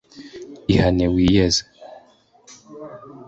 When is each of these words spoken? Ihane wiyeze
Ihane 0.73 1.05
wiyeze 1.13 1.63